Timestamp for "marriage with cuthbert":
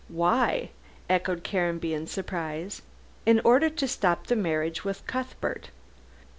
4.35-5.69